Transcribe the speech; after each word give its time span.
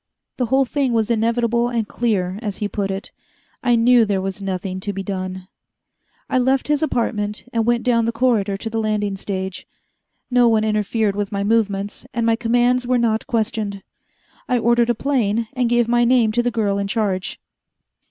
The 0.37 0.47
whole 0.47 0.65
thing 0.65 0.93
was 0.93 1.11
inevitable 1.11 1.69
and 1.69 1.87
clear 1.87 2.39
as 2.41 2.57
he 2.57 2.67
put 2.67 2.89
it. 2.89 3.11
I 3.61 3.75
knew 3.75 4.03
there 4.03 4.19
was 4.19 4.41
nothing 4.41 4.79
to 4.79 4.91
be 4.91 5.03
done. 5.03 5.47
I 6.27 6.39
left 6.39 6.69
his 6.69 6.81
apartment, 6.81 7.43
and 7.53 7.67
went 7.67 7.83
down 7.83 8.05
the 8.05 8.11
corridor 8.11 8.57
to 8.57 8.69
the 8.71 8.79
landing 8.79 9.15
stage. 9.15 9.67
No 10.31 10.47
one 10.49 10.63
interfered 10.63 11.15
with 11.15 11.31
my 11.31 11.43
movements, 11.43 12.07
and 12.15 12.25
my 12.25 12.35
commands 12.35 12.87
were 12.87 12.97
not 12.97 13.27
questioned. 13.27 13.83
I 14.49 14.57
ordered 14.57 14.89
a 14.89 14.95
plane, 14.95 15.47
and 15.53 15.69
gave 15.69 15.87
my 15.87 16.03
name 16.03 16.31
to 16.31 16.41
the 16.41 16.49
girl 16.49 16.79
in 16.79 16.87
charge. 16.87 17.39